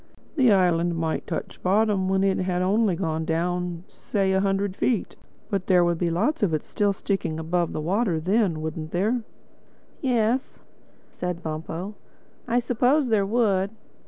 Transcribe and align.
The 0.35 0.51
island 0.51 0.95
might 0.97 1.27
touch 1.27 1.61
bottom 1.61 2.09
when 2.09 2.23
it 2.23 2.39
had 2.39 2.63
only 2.63 2.95
gone 2.95 3.23
down, 3.23 3.83
say, 3.87 4.31
a 4.31 4.39
hundred 4.39 4.75
feet. 4.75 5.15
But 5.51 5.67
there 5.67 5.85
would 5.85 5.99
be 5.99 6.09
lots 6.09 6.41
of 6.41 6.55
it 6.55 6.63
still 6.63 6.91
sticking 6.91 7.33
up 7.39 7.45
above 7.45 7.71
the 7.71 7.81
water 7.81 8.19
then, 8.19 8.61
wouldn't 8.61 8.93
there?" 8.93 9.21
"Yes," 10.01 10.59
said 11.11 11.43
Bumpo, 11.43 11.93
"I 12.47 12.57
suppose 12.57 13.09
there 13.09 13.27
would. 13.27 13.69